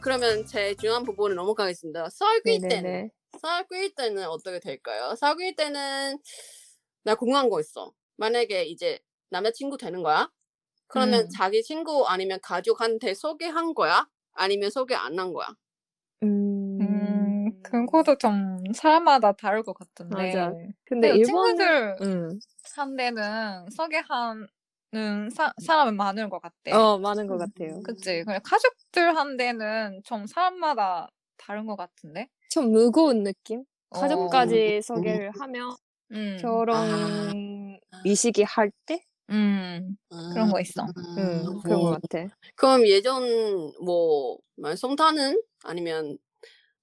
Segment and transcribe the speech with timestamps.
[0.00, 2.08] 그러면 제 중요한 부분을 넘어가겠습니다.
[2.10, 3.10] 사귈 때는.
[3.40, 5.14] 사귈 때는 어떻게 될까요?
[5.16, 6.18] 사귈 때는
[7.04, 7.92] 나 궁금한 거 있어.
[8.16, 8.98] 만약에 이제
[9.30, 10.30] 남자친구 되는 거야?
[10.86, 11.28] 그러면 음.
[11.30, 14.08] 자기 친구 아니면 가족한테 소개한 거야?
[14.32, 15.48] 아니면 소개 안 한 거야?
[16.22, 16.78] 음.
[16.80, 20.14] 음, 그거도 좀 사람마다 다를 것 같은데.
[20.14, 20.50] 맞아.
[20.50, 21.24] 근데 근데 일본
[21.56, 22.38] 친구들 음.
[22.74, 24.34] 한테는 소개하
[24.92, 26.72] 는 사, 사람은 많은 것 같대.
[26.72, 27.82] 어 많은 것 같아요.
[27.82, 28.24] 그치?
[28.24, 32.28] 그냥 가족들한테는 좀 사람마다 다른 것 같은데?
[32.50, 33.64] 좀 무거운 느낌?
[33.90, 34.00] 어.
[34.00, 35.76] 가족까지 소개를 하면
[36.12, 39.04] 음, 결혼 미식이 할 때?
[39.30, 39.98] 음,
[40.32, 40.86] 그런 거 있어.
[41.18, 42.34] 음, 그런 것 같아.
[42.56, 43.22] 그럼 예전
[43.84, 44.38] 뭐
[44.76, 46.16] 송타는 아니면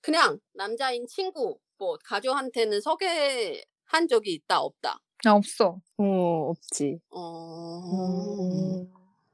[0.01, 4.99] 그냥 남자인 친구 뭐 가족한테는 소개한 적이 있다 없다.
[5.23, 5.79] 아, 없어.
[5.97, 6.99] 어 없지.
[7.09, 8.49] 어...
[8.51, 8.91] 음.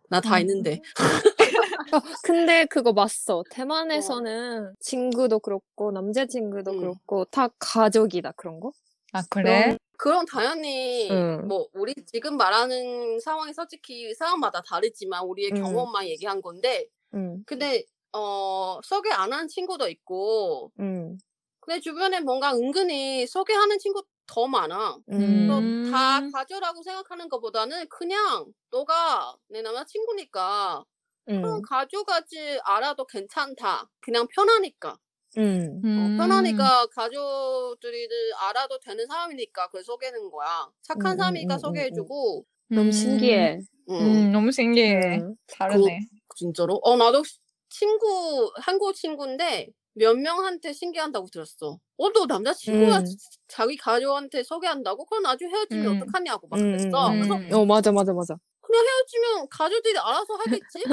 [0.09, 0.41] 나다 음.
[0.41, 0.81] 있는데.
[1.93, 3.43] 어, 근데 그거 맞어.
[3.49, 6.77] 대만에서는 친구도 그렇고 남자친구도 음.
[6.77, 8.71] 그렇고 다 가족이다 그런 거?
[9.13, 9.77] 아, 그래?
[9.97, 11.47] 그럼 당연히 응.
[11.47, 15.61] 뭐 우리 지금 말하는 상황이 솔직히 사람마다 다르지만 우리의 응.
[15.61, 21.17] 경험만 얘기한 건데 응, 근데 어 소개 안 한 친구도 있고 응,
[21.59, 24.97] 근데 주변에 뭔가 은근히 소개하는 친구 더 많아.
[25.11, 25.47] 음.
[25.83, 30.83] 또다 가져라고 생각하는 것보다는 그냥 너가 내 남자친구니까
[31.25, 33.89] 그럼 응, 가져가지 알아도 괜찮다.
[33.99, 34.97] 그냥 편하니까.
[35.37, 35.81] 응.
[35.83, 36.17] 어, 음.
[36.17, 38.07] 편하니까 가족들이
[38.39, 40.69] 알아도 되는 사람이니까 그걸 소개하는 거야.
[40.81, 42.45] 착한 음, 사람이니까 음, 음, 소개해주고.
[42.69, 42.91] 너무 음.
[42.91, 43.59] 신기해.
[43.89, 45.19] 음, 음, 너무 신기해.
[45.19, 45.35] 응.
[45.47, 45.99] 다르네.
[46.35, 46.79] 진짜로?
[46.83, 47.23] 어 나도
[47.69, 51.79] 친구 한국 친구인데 몇 명한테 신기한다고 들었어.
[52.01, 53.05] 어 너 남자친구가 음.
[53.47, 55.05] 자기 가족한테 소개한다고?
[55.05, 56.01] 그럼 나중에 헤어지면 음.
[56.01, 57.09] 어떡하냐고 막 음, 그랬어.
[57.09, 57.53] 음, 그래서 음.
[57.53, 58.35] 어, 맞아, 맞아, 맞아.
[58.61, 60.83] 그냥 헤어지면 가족들이 알아서 하겠지?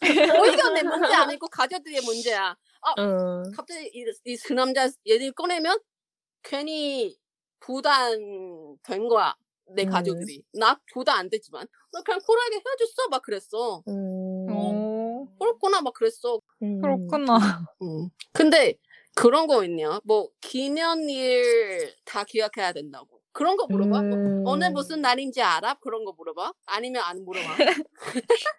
[0.60, 2.56] 어이가 내 문제 아니고 가족들의 문제야.
[2.98, 3.42] 응.
[3.54, 5.78] 갑자기 이, 이, 그 남자 얘를 꺼내면
[6.42, 7.16] 괜히
[7.60, 9.34] 부담된 거야.
[9.68, 9.90] 내 음.
[9.90, 10.42] 가족들이.
[10.54, 11.66] 나 부담 안 되지만.
[11.92, 13.08] 나 그냥 쿨하게 헤어졌어.
[13.10, 13.82] 막 그랬어.
[13.88, 14.48] 음.
[14.50, 15.80] 오, 그렇구나.
[15.80, 16.40] 막 그랬어.
[16.62, 16.80] 음.
[16.80, 17.66] 그렇구나.
[17.82, 18.08] 음.
[18.32, 18.74] 근데
[19.16, 19.98] 그런 거 있냐?
[20.04, 23.22] 뭐 기념일 다 기억해야 된다고.
[23.32, 24.02] 그런 거 물어봐.
[24.02, 24.46] 뭐, 음.
[24.46, 25.74] 오늘 무슨 날인지 알아?
[25.80, 26.52] 그런 거 물어봐.
[26.66, 27.46] 아니면 안 물어봐.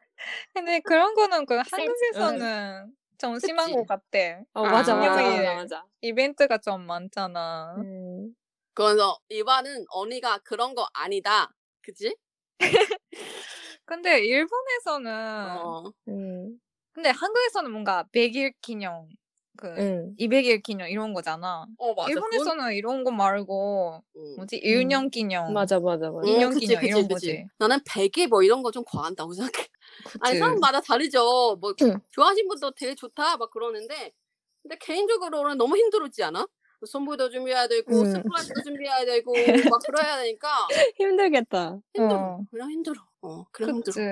[0.53, 3.71] 근데 그런 거는 그 생- 한국에서는 좀 심한?
[3.71, 4.41] 것 같아.
[4.53, 4.99] 어, 맞아, 아.
[4.99, 5.21] 맞아.
[5.21, 5.85] 맞아, 맞아.
[6.01, 7.75] 이벤트가 좀 많잖아.
[7.77, 8.35] 음.
[8.73, 11.51] 그래서 이반은 언니가 그런 거 아니다.
[11.83, 12.15] 그치?
[13.85, 15.11] 근데 일본에서는
[15.61, 15.93] 어.
[16.07, 16.59] 음.
[16.93, 19.07] 근데 한국에서는 뭔가 100일 기념
[19.57, 20.15] 그 응.
[20.17, 21.65] 200일 기념 이런 거잖아.
[21.77, 22.09] 어 맞아.
[22.09, 24.35] 일본에서는 이런 거 말고 음.
[24.37, 26.27] 뭐지 1년 기념, 맞아, 맞아, 맞아.
[26.27, 27.13] 음, 2년 그치, 기념 그치, 이런 그치.
[27.13, 27.47] 거지.
[27.59, 29.67] 나는 100일 뭐 이런 거 좀 과한다고 생각해.
[30.21, 30.39] 아니 그치?
[30.39, 31.57] 사람마다 다르죠.
[31.59, 31.99] 뭐 응.
[32.11, 34.11] 좋아하시는 분도 되게 좋다 막 그러는데
[34.63, 36.47] 근데 개인적으로는 너무 힘들었지 않아?
[36.87, 38.03] 선물도 준비해야 되고 음.
[38.05, 39.33] 스프라이트도 준비해야 되고
[39.77, 40.47] 막 그래야 되니까
[40.97, 41.79] 힘들겠다.
[41.93, 42.19] 힘들어.
[42.19, 42.39] 어.
[42.51, 43.01] 그냥 힘들어.
[43.21, 43.99] 어, 그냥 그치.
[43.99, 44.05] 힘들어.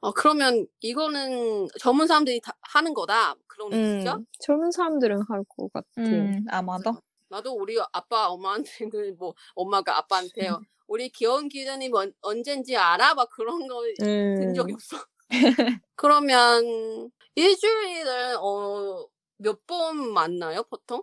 [0.00, 3.34] 어, 그러면 이거는 전문 사람들이 다 하는 거다.
[3.46, 3.98] 그런 음.
[3.98, 4.24] 뜻이죠?
[4.40, 5.86] 젊은 사람들은 할 것 같아.
[5.98, 6.92] 음, 아마도.
[7.28, 10.32] 나도 우리 아빠 엄마한테는 뭐 엄마가 아빠한테
[10.88, 13.14] 우리 귀여운 기준이 뭐, 언젠지 알아?
[13.14, 14.54] 막 그런 거든 음.
[14.54, 14.96] 적이 없어.
[15.94, 19.06] 그러면 일주일을 어,
[19.36, 21.02] 몇 번 만나요, 보통?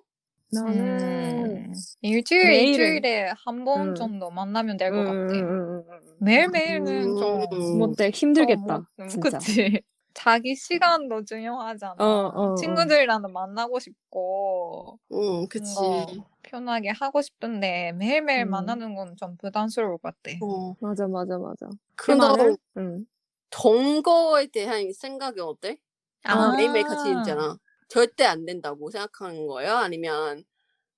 [0.51, 3.95] 나는 음, 일주일 매일은- 일주일에 한 번 음.
[3.95, 5.39] 정도 만나면 될것 음, 같아.
[5.39, 6.15] 음, 음, 음.
[6.19, 7.77] 매일 매일은 좀 음.
[7.79, 8.09] 뭐 어때?
[8.09, 8.61] 힘들겠다.
[8.61, 9.37] 어, 뭐, 음, 진짜.
[9.37, 9.81] 그치.
[10.13, 11.95] 자기 시간도 중요하잖아.
[11.99, 12.55] 어, 어, 어.
[12.55, 15.73] 친구들이랑도 만나고 싶고 응, 그치.
[15.75, 16.05] 뭔가
[16.43, 18.49] 편하게 하고 싶은데 매일매일 음.
[18.49, 20.35] 만나는 건 좀 부담스러울 것 같아.
[20.41, 20.75] 어.
[20.79, 21.67] 맞아, 맞아, 맞아.
[21.95, 22.57] 그럼 대만은?
[22.77, 23.05] 응.
[23.51, 25.77] 동거에 대한 생각이 어때?
[26.23, 26.51] 아.
[26.55, 27.57] 매일매일 같이 있잖아.
[27.89, 29.73] 절대 안 된다고 생각하는 거예요?
[29.75, 30.43] 아니면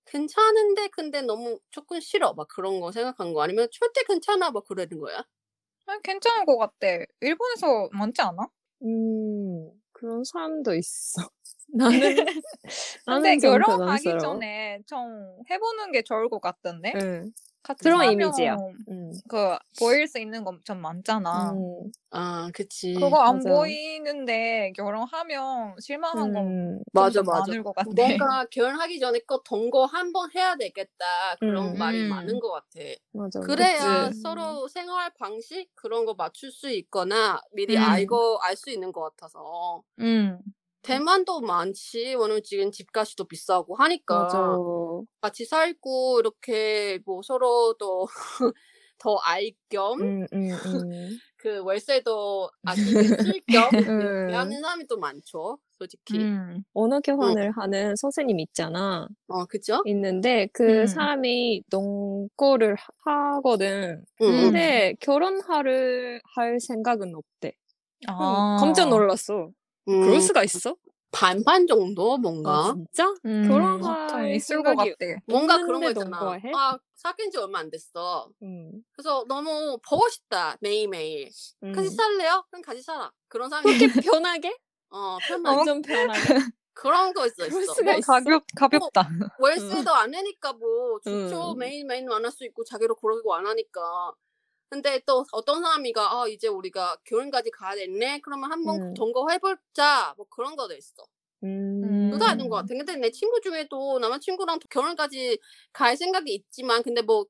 [0.06, 5.00] 괜찮은데 근데 너무 조금 싫어 막 그런 거 생각한 거 아니면 절대 괜찮아 막 그러는
[5.00, 5.24] 거야?
[5.88, 6.88] 아니, 괜찮을 것 같아.
[7.22, 8.50] 일본에서 많지 않아?
[8.84, 11.30] 음, 그런 사람도 있어.
[11.74, 12.26] 나는,
[13.06, 14.18] 근데 나는 좀 결혼하기.
[14.18, 16.96] 전에 좀 해보는 게 좋을 것 같던데?
[16.96, 17.32] 응.
[17.76, 18.56] 그런 이미지야.
[18.90, 19.12] 음.
[19.28, 21.54] 그 보일 수 있는 거좀 많잖아.
[21.54, 21.92] 음.
[22.12, 22.94] 아, 그치.
[22.94, 23.50] 그거 안 맞아.
[23.50, 26.82] 보이는데 결혼하면 실망한 거 음.
[26.94, 27.40] 맞아, 맞아.
[27.52, 27.90] 많을 것 같아.
[27.96, 31.36] 뭔가 결혼하기 전에 거 동거 한 번 해야 되겠다.
[31.40, 31.78] 그런 음.
[31.78, 32.10] 말이 음.
[32.10, 32.80] 많은 것 같아.
[33.14, 33.40] 맞아.
[33.42, 34.22] 그래야 그치.
[34.22, 37.82] 서로 생활 방식 그런 거 맞출 수 있거나 미리 음.
[37.84, 40.40] 알고 알 수 있는 것 같아서 음.
[40.94, 42.16] 대만도 많지.
[42.16, 44.40] 왜냐면 지금 집값이 도 비싸고 하니까 맞아.
[45.22, 48.08] 같이 살고 이렇게 뭐 서로 또
[49.00, 51.10] 더알겸 음, 음, 음.
[51.38, 54.34] 그 월세도 아끼게 쓸겸 음.
[54.34, 55.58] 하는 사람이 또 많죠.
[55.78, 56.18] 솔직히.
[56.18, 56.64] 음.
[56.74, 59.08] 언어 교환을 하는 선생님 있잖아.
[59.30, 59.82] 어, 그죠?
[59.86, 60.86] 있는데 그 음.
[60.88, 62.76] 사람이 농구를
[63.06, 64.04] 하- 하거든.
[64.18, 67.54] 근데 결혼할 할 생각은 없대.
[68.08, 68.58] 아.
[68.60, 69.50] 깜짝 놀랐어.
[69.88, 70.76] 음, 그럴 수가 있어?
[71.12, 73.14] 반반 정도 뭔가 아, 진짜?
[73.26, 73.48] 음.
[73.48, 74.92] 결혼할 좀 있을 것 같아.
[75.26, 76.40] 뭔가 그런 거 있잖아.
[76.56, 78.30] 아, 사귄 지 얼마 안 됐어.
[78.44, 78.84] 음.
[78.92, 81.30] 그래서 너무 보고 싶다 매일 매일.
[81.64, 81.72] 음.
[81.74, 82.44] 같이 살래요?
[82.52, 83.12] 그럼 같이 살아.
[83.28, 84.56] 그런 사람이 그렇게 편하게?
[84.92, 86.20] 어 편하게 좀 편하게.
[86.74, 87.74] 그런 거 있어 그럴 있어.
[87.74, 88.14] 수가 뭐 있어.
[88.14, 89.10] 가볍 가볍다.
[89.40, 91.54] 월세도 안 내니까 뭐 좋죠.
[91.54, 91.58] 음.
[91.58, 94.14] 매일 매일 만날 수 있고 자기로 고르고 안 하니까.
[94.70, 98.20] 근데 또 어떤 사람이가 아 이제 우리가 결혼까지 가야 됐네.
[98.22, 98.94] 그러면 한번 음.
[98.94, 100.14] 동거해보자.
[100.18, 101.04] 뭐 그런 거도 있어.
[101.44, 102.10] 음.
[102.12, 102.68] 둘다 있는 것 같아.
[102.68, 105.40] 근데 내 친구 중에도 남자친구랑 결혼까지
[105.74, 107.26] 갈 생각이 있지만 근데 뭐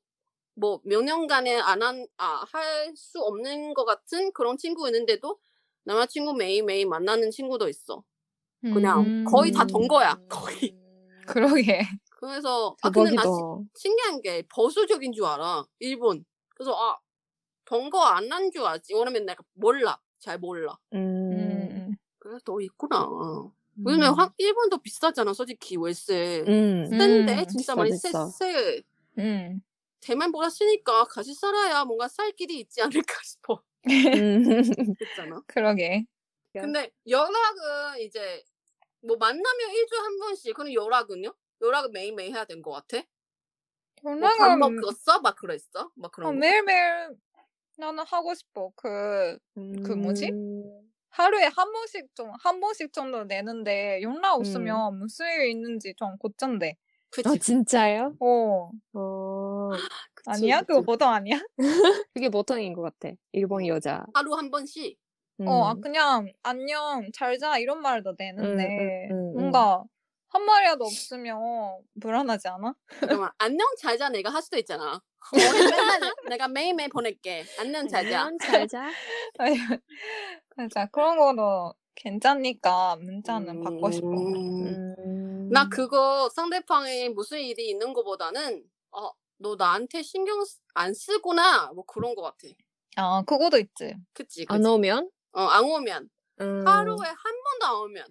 [0.59, 5.39] 뭐 몇 년간에 안 한 아 할 수 없는 것 같은 그런 친구 있는데도
[5.85, 8.03] 남자친구 매일매일 만나는 친구도 있어.
[8.61, 9.23] 그냥 음.
[9.25, 10.19] 거의 다 동거야.
[10.27, 10.75] 거의.
[11.65, 11.81] 그러게.
[12.19, 13.21] 그래서 아 근데 나.
[13.21, 13.29] 시-
[13.83, 15.63] 신기한 게 보수적인 줄 알아.
[15.79, 16.25] 일본.
[16.55, 16.97] 그래서 아
[17.69, 18.93] 동거 안한줄 알지.
[18.95, 19.99] 왜냐면 내가 몰라.
[20.17, 20.77] 잘 몰라.
[20.93, 21.31] 음.
[21.31, 21.95] 음.
[22.17, 23.07] 그래서 더 있구나.
[23.85, 25.33] 왜냐면 화- 일본도 비싸잖아.
[25.33, 26.43] 솔직히 월세.
[26.47, 26.87] 음.
[26.89, 28.25] 센데 음, 진짜 많이 비싸.
[28.27, 28.81] 쎄.
[29.19, 29.61] 음.
[30.01, 33.61] 대만보다 쓰니까 같이 살아야 뭔가 살 길이 있지 않을까 싶어.
[33.87, 34.43] 음.
[34.97, 35.41] 그랬잖아.
[35.47, 36.05] 그러게.
[36.53, 38.43] 근데 연락은 이제
[39.01, 40.55] 뭐 만나면 일주일에 한 번씩.
[40.55, 41.31] 그럼 연락은요?
[41.61, 43.05] 연락은 매일매일 해야 된 것 같아?
[44.01, 45.19] 뭐밥 연락은 먹었어?
[45.21, 45.91] 막 그랬어?
[45.95, 46.39] 막 어, 그런 거.
[46.39, 47.09] 매일매일
[47.79, 48.71] 나는 하고 싶어.
[48.75, 50.29] 그그 뭐지?
[50.31, 50.63] 음.
[51.11, 54.39] 하루에 한 번씩 좀 한 번씩 정도 내는데 연락 음.
[54.41, 56.75] 없으면 무슨 일 있는지 좀 곧잔데.
[57.11, 57.27] 그치.
[57.29, 58.15] 아 진짜요?
[58.19, 58.71] 어.
[58.93, 59.69] 어.
[60.13, 60.59] 그치, 아니야?
[60.59, 60.67] 그치.
[60.67, 61.39] 그거 보통 아니야?
[62.13, 63.15] 그게 보통인 것 같아.
[63.31, 64.05] 일본 여자.
[64.13, 64.97] 하루 한 번씩.
[65.45, 65.81] 어, 아, 음.
[65.81, 68.65] 그냥 안녕, 잘 자 이런 말도 되는데
[69.11, 69.33] 음, 음, 음.
[69.33, 69.83] 뭔가
[70.31, 72.75] 한 마리라도 없으면 불안하지 않아?
[72.99, 75.01] 잠깐만 안녕 잘자 내가 할 수도 있잖아.
[75.33, 77.45] 맨날 내가 매일매일 보낼게.
[77.59, 78.21] 안녕 잘자.
[78.21, 78.89] 안녕, 잘 자.
[80.55, 84.07] 맞아 그런 거도 괜찮으니까 문자는 받고 싶어.
[84.07, 84.95] 음.
[84.99, 85.49] 음.
[85.51, 89.09] 나 그거 상대방이 무슨 일이 있는 거보다는 어,
[89.39, 92.47] 너 나한테 신경 쓰- 안 쓰구나 뭐 그런 거 같아.
[92.97, 93.95] 아 그거도 있지.
[94.13, 94.47] 그치 그치.
[94.47, 95.09] 안 오면?
[95.33, 96.09] 어, 안 오면
[96.41, 96.67] 음.
[96.67, 97.15] 하루에 한
[97.59, 98.05] 번도 안 오면.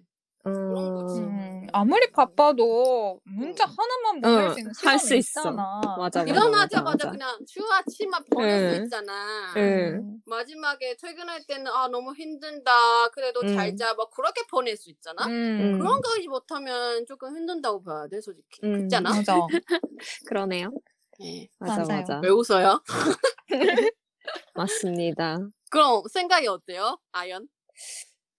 [0.45, 3.69] 음, 아무리 바빠도 문자 음.
[3.77, 5.41] 하나만 보낼 응, 수 있는 할 시간이 수 있어.
[5.41, 5.95] 있잖아.
[5.97, 6.31] 맞아, 맞아.
[6.31, 7.11] 일어나자마자 맞아.
[7.11, 8.83] 그냥 주 아침만 보낼 수 응.
[8.85, 9.53] 있잖아.
[9.57, 9.61] 응.
[9.61, 10.21] 음.
[10.25, 13.09] 마지막에 퇴근할 때는 아 너무 힘든다.
[13.09, 13.55] 그래도 음.
[13.55, 13.93] 잘 자.
[13.95, 15.25] 막 그렇게 보낼 수 있잖아.
[15.27, 15.77] 음.
[15.77, 18.61] 그런 거 못하면 조금 힘든다고 봐야 돼 솔직히.
[18.63, 18.87] 음.
[18.93, 19.09] 않아?
[19.09, 19.47] 맞아.
[20.27, 20.71] 그러네요.
[21.19, 21.49] 네.
[21.59, 21.99] 맞아, 맞아요.
[22.01, 22.19] 맞아.
[22.21, 22.81] 왜 웃어요?
[24.55, 25.39] 맞습니다.
[25.69, 26.97] 그럼 생각이 어때요?
[27.11, 27.47] 아연?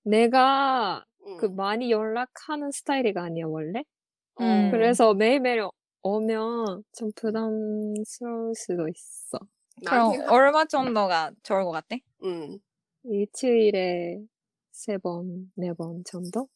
[0.04, 1.09] 내가 응.
[1.36, 3.82] 그 많이 연락하는 스타일이가 아니야, 원래.
[4.40, 4.70] 음.
[4.70, 5.66] 그래서 매일매일
[6.02, 9.38] 오면 좀 부담스러울 수도 있어.
[9.84, 11.96] 그럼 얼마 정도가 좋을 것 같아?
[12.24, 12.58] 응.
[13.04, 14.18] 일주일에
[14.72, 16.48] 세 번, 네 번 정도?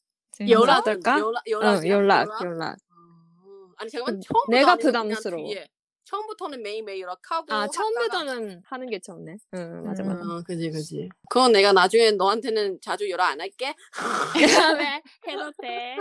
[0.49, 0.87] 연락?
[0.87, 2.77] 연락 응, 연락 연락, 연락.
[3.77, 5.49] 아니 잠깐만 음, 처음부터 내가 부담스러워.
[5.49, 5.67] 뒤에?
[6.05, 9.37] 처음부터는 매일매일 연락하고 아, 하다가- 처음부터는 하는 게 좋네.
[9.55, 10.09] 응, 맞아, 음.
[10.09, 10.21] 맞아.
[10.25, 11.09] 어, 그지 그지.
[11.31, 13.75] 그건 내가 나중에 너한테는 자주 연락 안 할게.
[14.55, 15.97] 다음에 해도 돼.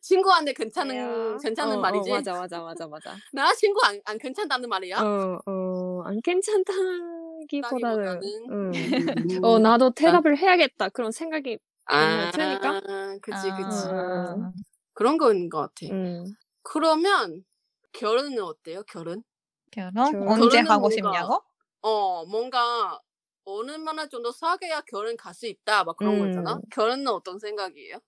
[0.00, 1.38] 친구한테 괜찮은 그래요.
[1.42, 2.10] 괜찮은 어, 말이지.
[2.10, 3.14] 어, 맞아, 맞아, 맞아, 맞아.
[3.32, 5.00] 나 친구 안, 안 괜찮다는 말이야.
[5.00, 8.50] 어, 어, 안 괜찮다기보다는, 응.
[8.50, 8.72] 음.
[9.44, 10.88] 어, 나도 대답을 해야겠다.
[10.90, 12.80] 그런 생각이, 아, 들으니까?
[13.22, 13.88] 그치 그치.
[13.90, 14.52] 아.
[14.94, 15.86] 그런 거인 것 같아.
[15.92, 16.24] 응.
[16.62, 17.44] 그러면
[17.92, 18.82] 결혼은 어때요?
[18.84, 19.22] 결혼?
[19.70, 20.12] 결혼?
[20.12, 21.42] 결혼- 언제 하고 뭔가- 싶냐고?
[21.80, 23.00] 어 뭔가
[23.44, 26.54] 얼마나 정도 사귀어야 결혼 갈 수 있다 막 그런 거 있잖아.
[26.54, 26.60] 음.
[26.70, 27.98] 결혼은 어떤 생각이에요?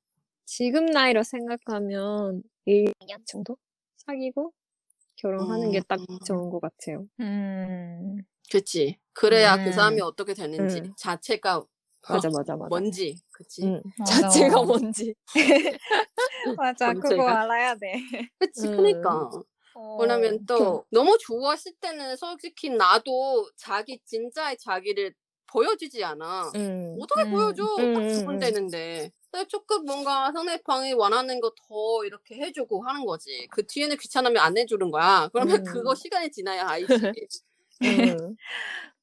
[0.44, 3.56] 지금 나이로 생각하면 1년 정도?
[3.96, 4.52] 사귀고
[5.16, 6.18] 결혼하는 게딱 음.
[6.26, 7.06] 좋은 것 같아요.
[7.20, 8.22] 음.
[8.50, 8.98] 그치.
[9.12, 9.72] 그래야 그 음.
[9.72, 10.92] 사람이 어떻게 되는지 음.
[10.96, 11.62] 자체가
[12.08, 12.68] 맞아, 맞아, 맞아.
[12.68, 13.62] 뭔지 그치.
[13.64, 13.80] 응.
[13.98, 14.20] 맞아.
[14.22, 15.14] 자체가 뭔지.
[16.56, 16.92] 맞아.
[16.94, 17.94] 그거 알아야 돼.
[18.38, 18.66] 그치.
[18.68, 18.76] 음.
[18.78, 19.30] 그니까.
[20.00, 25.14] 왜냐면 또 좀- 너무 좋아했을 때는 솔직히 나도 자기 진짜의 자기를
[25.46, 26.52] 보여주지 않아.
[26.54, 26.96] 음.
[27.00, 27.30] 어떻게 음.
[27.32, 27.62] 보여줘?
[27.78, 28.38] 음, 딱 음, 두번 음.
[28.40, 29.10] 되는데.
[29.32, 33.46] 근데 조금 뭔가 상대방이 원하는 거 더 이렇게 해주고 하는 거지.
[33.50, 35.28] 그 뒤에는 귀찮으면 안 해주는 거야.
[35.32, 35.64] 그러면 음.
[35.64, 36.88] 그거 시간이 지나야 알지.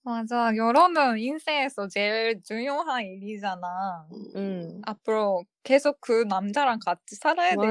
[0.08, 0.10] 음.
[0.10, 0.52] 맞아.
[0.54, 4.08] 결혼은 인생에서 제일 중요한 일이잖아.
[4.36, 4.82] 음.
[4.86, 7.66] 앞으로 계속 그 남자랑 같이 살아야 되니까.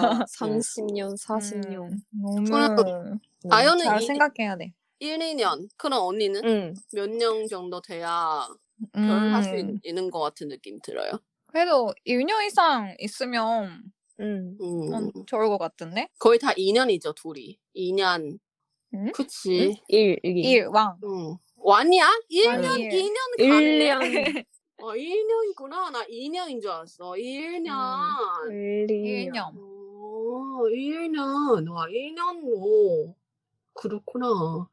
[0.00, 0.24] 맞아.
[0.38, 1.90] 30년, 40년.
[1.90, 3.18] 음, 너무
[3.50, 4.74] 아연은 잘 이- 생각해야 돼.
[5.00, 5.68] 1, 2년.
[5.76, 6.74] 그럼 언니는 응.
[6.92, 8.46] 몇년 정도 돼야
[8.92, 11.12] 결혼할 수 음, 있, 는 것 같은 느낌 들어요.
[11.46, 13.82] 그래도 1년 이상 있으면
[14.20, 14.56] 응.
[14.60, 14.92] 음.
[14.94, 16.08] 어, 좋을 것 같은데?
[16.18, 17.58] 거의 다 2년이죠, 둘이.
[17.74, 18.38] 2년.
[18.94, 19.12] 응?
[19.12, 19.80] 그치.
[19.88, 20.44] 1, 1.
[20.44, 20.96] 1, 왕.
[21.04, 21.36] 응.
[21.72, 22.06] 완이야?
[22.30, 22.90] 1년, 완이에요.
[22.90, 24.32] 2년 가네.
[24.32, 24.44] 1년.
[24.80, 25.90] 어, 1년이구나.
[25.90, 27.12] 나 2년인 줄 알았어.
[27.12, 28.50] 1년.
[28.50, 29.52] 1, 1년.
[29.54, 31.70] 어, 1년.
[31.70, 33.14] 와, 1년, 오.
[33.74, 34.68] 그렇구나.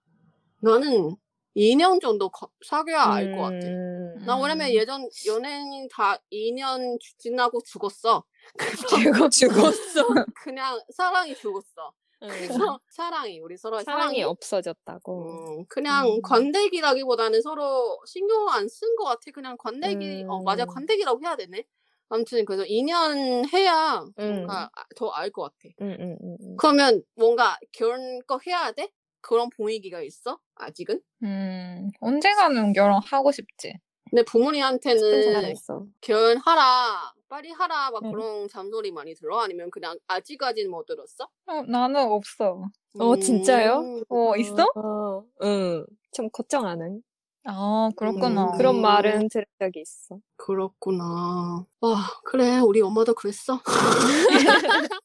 [0.61, 1.15] 나는
[1.55, 3.67] 2년 정도 거- 사귀어야 알 것 같아.
[3.67, 4.25] 음.
[4.25, 4.73] 나 왜냐면 음.
[4.73, 8.23] 예전 연예인 다 2년 지나고 죽었어.
[9.27, 10.07] 죽어, 죽었어.
[10.43, 11.91] 그냥 사랑이 죽었어.
[12.25, 12.29] 응.
[12.29, 15.59] 그래서 사랑이 우리 서로의 사랑이 사랑이 없어졌다고.
[15.59, 16.21] 음, 그냥 음.
[16.21, 19.31] 관대기라기보다는 서로 신경 안 쓴 것 같아.
[19.33, 20.25] 그냥 관대기.
[20.27, 20.67] 어 맞아 음.
[20.67, 21.63] 관대기라고 해야 되네.
[22.09, 24.33] 아무튼 그래서 2년 해야 음.
[24.35, 25.73] 뭔가 더 알 것 같아.
[25.81, 26.17] 응.
[26.57, 28.91] 그러면 뭔가 결혼 거 해야 돼?
[29.21, 30.39] 그런 분위기가 있어?
[30.53, 31.01] 아직은?
[31.23, 33.73] 음, 언젠가는 결혼하고 싶지.
[34.11, 35.55] 근데 부모님한테는.
[36.01, 38.11] 결혼하라, 빨리 하라 막 응.
[38.11, 39.39] 그런 잔소리 많이 들어?
[39.39, 41.27] 아니면 그냥 아직까지는 못 들었어?
[41.47, 42.69] 어, 나는 없어.
[42.99, 43.79] 어, 진짜요?
[43.79, 44.65] 음, 어, 있어?
[44.75, 45.85] 어, 응.
[46.13, 47.01] 좀 걱정하는.
[47.45, 48.51] 아, 그렇구나.
[48.51, 48.57] 음.
[48.57, 50.19] 그런 말은 들은 적이 있어.
[50.37, 51.65] 그렇구나.
[51.81, 53.59] 아 그래 우리 엄마도 그랬어.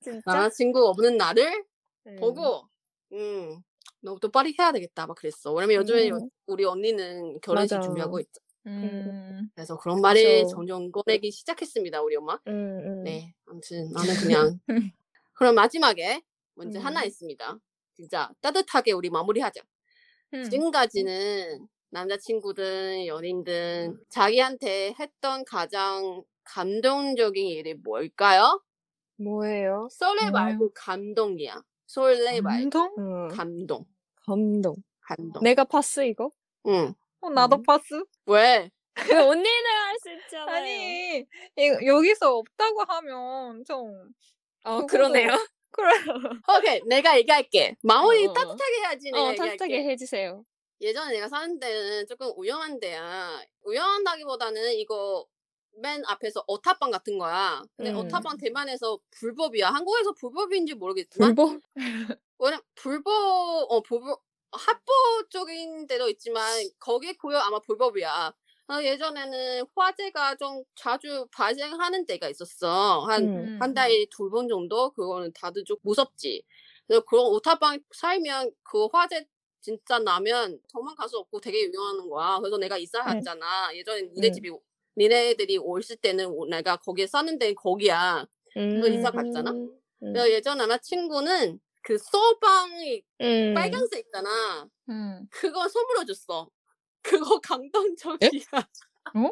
[0.00, 0.20] 진짜?
[0.26, 1.64] 남자친구 없는 나를
[2.06, 2.16] 응.
[2.16, 2.62] 보고
[3.12, 3.62] 음
[4.00, 5.52] 너도 빨리 해야 되겠다 막 그랬어.
[5.52, 6.28] 왜냐면 요즘에 음.
[6.46, 7.80] 우리 언니는 결혼식 맞아.
[7.86, 8.40] 준비하고 있죠.
[8.66, 10.54] 음, 그래서 그런 말을 맞아.
[10.54, 12.38] 점점 꺼내기 시작했습니다 우리 엄마.
[12.46, 13.02] 응, 응.
[13.04, 14.60] 네, 아무튼 나는 그냥
[15.34, 16.22] 그럼 마지막에
[16.54, 16.84] 문제 음.
[16.84, 17.58] 하나 있습니다.
[17.94, 19.60] 진짜 따뜻하게 우리 마무리하자.
[20.34, 20.42] 음.
[20.44, 28.62] 지금까지는 남자친구든 연인든 자기한테 했던 가장 감동적인 일이 뭘까요?
[29.16, 29.88] 뭐예요?
[29.90, 30.32] 설레 뭐예요?
[30.32, 31.62] 말고 감동이야.
[31.86, 32.94] 설레 말고 감동?
[32.98, 33.28] 응.
[33.28, 33.84] 감동.
[34.26, 34.76] 감동.
[35.00, 35.42] 감동.
[35.42, 36.30] 내가 봤어, 이거?
[36.66, 36.94] 응.
[37.22, 37.62] 어, 나도 음.
[37.64, 37.82] 봤어.
[38.26, 38.70] 왜?
[39.10, 40.56] 왜 언니는 할 수 있잖아요.
[40.56, 41.18] 아니,
[41.56, 43.90] 이, 여기서 없다고 하면 좀,
[44.64, 45.28] 어, 그러네요.
[45.70, 45.90] 그래.
[46.58, 47.76] 오케이, 내가 얘기할게.
[47.82, 48.32] 마무리 어, 어.
[48.34, 49.10] 따뜻하게 해야지.
[49.10, 49.50] 내가 어, 얘기할게.
[49.56, 50.44] 따뜻하게 해주세요.
[50.82, 53.40] 예전에 내가 사는 데는 조금 우연한 데야.
[53.62, 55.26] 우연하다기보다는 이거
[55.80, 57.62] 맨 앞에서 오타방 같은 거야.
[57.76, 57.98] 근데 음.
[57.98, 59.70] 오타방 대만에서 불법이야.
[59.70, 61.60] 한국에서 불법인지 모르겠지만 불법?
[62.38, 63.12] 왜냐 불법
[63.70, 64.20] 어 불법
[64.52, 66.42] 합법 쪽인 데도 있지만
[66.78, 68.32] 거기 고요 아마 불법이야.
[68.68, 73.00] 어, 예전에는 화재가 좀 자주 발생하는 때가 있었어.
[73.06, 73.58] 한 음.
[73.60, 76.42] 한 달에 두 번 정도 그거는 다들 좀 무섭지.
[76.86, 79.26] 그래서 그런 오타방 살면 그 화재
[79.60, 82.38] 진짜 나면 도망갈 수 없고 되게 유명한 거야.
[82.40, 83.74] 그래서 내가 이사 갔잖아.
[83.74, 84.32] 예전에 니네 음.
[84.32, 84.50] 집이
[84.96, 88.26] 니네들이 오실 때는 오- 내가 거기에 사는 데 거기야.
[88.56, 88.84] 음.
[88.92, 89.50] 이사 갔잖아?
[89.52, 89.70] 음.
[90.00, 93.54] 그래서 예전 남자친구는 그 소방이 음.
[93.54, 94.68] 빨간색 있잖아.
[94.88, 95.26] 음.
[95.30, 96.48] 그거 선물로 줬어.
[97.02, 98.28] 그거 감동적이야.
[99.14, 99.30] 어?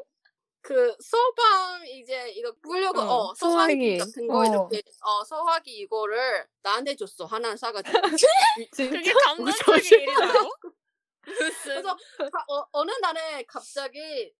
[0.62, 3.96] 그 소방 이제 이거 뿌려고 어, 어, 소화기.
[3.98, 4.44] 같은 거 어.
[4.44, 7.92] 이렇게 어 소화기 이거를 나한테 줬어 하나 사가지고
[8.76, 10.50] 그게 감동적인 일이라고?
[11.22, 11.96] 그래서
[12.32, 14.34] 가- 어, 어느 날에 갑자기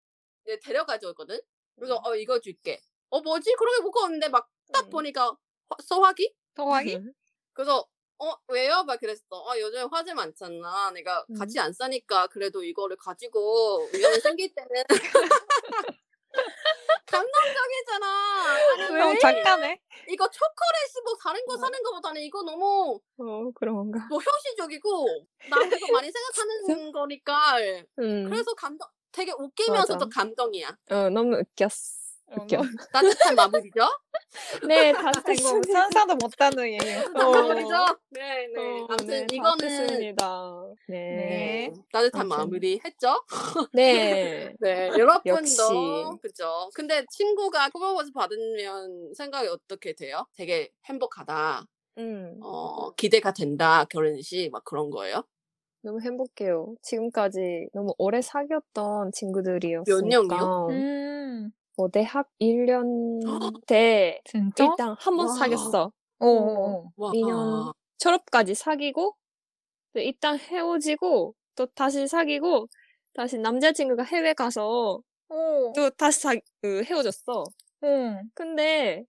[0.44, 1.40] 이제 데려가줬거든
[1.76, 4.90] 그래서 어 이거 줄게 어 뭐지 그렇게 먹고 왔는데 막딱 음.
[4.90, 5.28] 보니까
[5.70, 6.98] 화- 소화기 소화기?
[7.54, 7.86] 그래서
[8.22, 8.84] 어 왜요?
[8.84, 9.22] 막 그랬어.
[9.30, 10.90] 어 요즘 화재 많잖아.
[10.92, 11.34] 내가 음.
[11.38, 14.84] 같이 안 사니까 그래도 이거를 가지고 위험이 생길 때는
[17.06, 18.06] 감동적이잖아.
[18.74, 19.00] 아니 왜?
[19.02, 19.80] 어, 작가네.
[20.08, 24.06] 이거 초콜릿 뭐 다른 거 사는 거보다는 이거 너무 어, 그런가.
[24.08, 27.56] 뭐 현실적이고 나도 이거 많이 생각하는 거니까
[28.00, 28.24] 음.
[28.28, 30.20] 그래서 감동 되게 웃기면서도 맞아.
[30.20, 30.76] 감동이야.
[30.90, 31.99] 어, 너무 웃겼어.
[32.30, 32.60] 어, 웃겨.
[32.92, 33.80] 따뜻한 마무리죠?
[34.68, 34.92] 네,
[35.26, 35.72] 됐습니다.
[35.72, 37.02] 상상도 못하는 얘기예요.
[37.02, 37.30] 따뜻한 어.
[37.32, 37.74] 마무리죠?
[38.10, 38.60] 네, 네.
[38.60, 40.14] 어, 아무튼 네, 다 이거는.
[40.88, 40.96] 네.
[40.96, 41.72] 네.
[41.92, 42.28] 따뜻한 아무튼.
[42.38, 43.22] 마무리 했죠?
[43.72, 44.52] 네.
[44.60, 45.56] 네, 여러분도 역시.
[46.22, 46.70] 그죠.
[46.74, 50.26] 근데 친구가 프로포즈 받으면 생각이 어떻게 돼요?
[50.36, 51.64] 되게 행복하다.
[51.98, 53.84] 음, 어, 기대가 된다.
[53.90, 55.24] 결혼식 막 그런 거예요?
[55.82, 56.74] 너무 행복해요.
[56.82, 60.08] 지금까지 너무 오래 사귀었던 친구들이었으니까.
[60.08, 60.66] 년이요?
[60.70, 64.64] 음, 뭐 대학 1년 때 진짜?
[64.64, 65.32] 일단 한 번 와.
[65.34, 65.90] 사귀었어.
[66.20, 69.16] 오, 오, 와, 2년 졸업까지 사귀고
[69.94, 72.66] 또 일단 헤어지고 또 다시 사귀고
[73.14, 75.72] 다시 남자친구가 해외 가서 오.
[75.74, 77.44] 또 다시 사, 그 헤어졌어.
[77.84, 78.20] 응.
[78.34, 79.04] 근데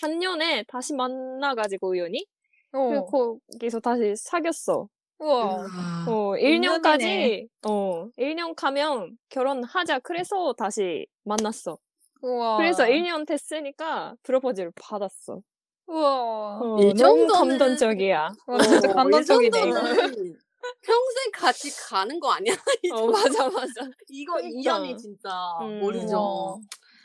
[0.00, 2.24] 작년에 다시 만나가지고 우연히
[2.72, 3.04] 어.
[3.04, 4.88] 거기서 다시 사귀었어.
[5.18, 5.66] 우와.
[5.70, 6.78] 아, 어, 인연이네.
[6.78, 9.98] 1년까지 어, 1년 가면 결혼하자.
[10.00, 11.76] 그래서 다시 만났어.
[12.22, 12.56] 우와.
[12.58, 15.40] 그래서 1년 됐으니까 프로포즈를 받았어.
[15.86, 16.58] 우와.
[16.60, 18.32] 어, 이 너무 정도는- 감동적이야.
[18.46, 19.74] 와, 진짜 어, 감동적이네, 이 이거.
[19.80, 20.38] 정도는
[20.82, 22.52] 평생 같이 가는 거 아니야?
[22.82, 23.06] 이 어.
[23.06, 23.72] 맞아, 맞아.
[24.08, 24.58] 이거 그러니까.
[24.58, 25.30] 인연이 진짜
[25.60, 25.78] 음.
[25.80, 26.16] 모르죠.
[26.16, 26.56] 우와.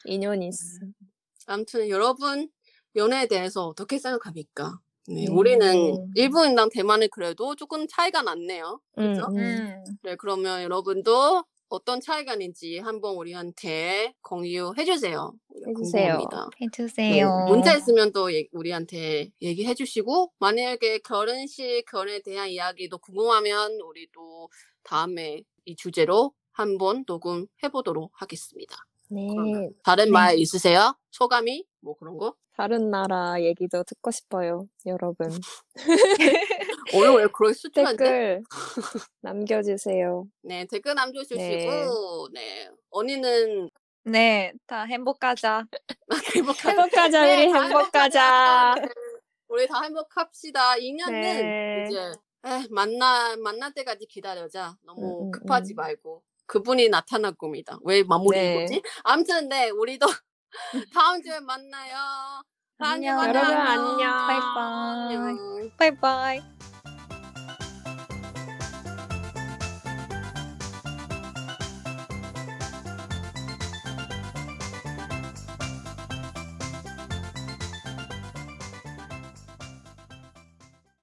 [0.05, 0.79] 인연이 있어.
[1.45, 2.49] 아무튼 여러분
[2.95, 4.79] 연애에 대해서 어떻게 생각합니까?
[5.07, 5.37] 네, 음.
[5.37, 8.79] 우리는 일본이랑 대만은 그래도 조금 차이가 났네요.
[8.97, 9.27] 음, 그죠?
[9.29, 9.37] 음.
[9.37, 9.83] 음.
[10.03, 15.31] 네, 그러면 여러분도 어떤 차이가 있는지 한번 우리한테 공유해 주세요.
[15.67, 16.17] 해주세요.
[16.17, 16.49] 궁금합니다.
[16.59, 17.45] 네, 해주세요.
[17.47, 24.49] 문자 있으면 또 얘- 우리한테 얘기해 주시고 만약에 결혼식 결혼에 대한 이야기도 궁금하면 우리도
[24.83, 28.75] 다음에 이 주제로 한번 녹음해 보도록 하겠습니다.
[29.09, 29.27] 네.
[29.85, 30.11] 다른 네.
[30.11, 30.93] 말 있으세요?
[31.11, 32.35] 소감이 뭐 그런 거?
[32.57, 35.29] 다른 나라 얘기도 듣고 싶어요, 여러분.
[36.93, 38.03] 오늘 왜 그렇게 수줍한데?
[38.03, 38.43] 댓글
[39.21, 40.25] 남겨주세요.
[40.43, 41.37] 네 댓글 남겨주시고
[42.33, 42.41] 네.
[42.41, 43.69] 네, 언니는
[44.03, 45.65] 네, 다 행복하자.
[46.35, 48.75] 행복하 행복하자, 네, 우리 다 행복하자.
[48.77, 48.87] 네,
[49.47, 50.75] 우리 다 행복합시다.
[50.75, 51.85] 2년은 네.
[51.87, 51.99] 이제
[52.45, 54.75] 에, 만나 만날 때까지 기다려자.
[54.83, 55.75] 너무 음, 음, 급하지 음.
[55.75, 57.77] 말고 그분이 나타날 겁니다.
[57.83, 58.55] 왜 마무리 네.
[58.55, 58.81] 이거지?
[59.03, 60.07] 아무튼 네 우리도
[60.93, 61.95] 다음 주에 만나요.
[62.79, 63.17] 다음 주에 안녕.
[63.17, 63.45] 만나요.
[63.45, 64.27] 여러분, 안녕.
[64.27, 65.71] 바이바이.
[65.77, 66.60] 바이바이.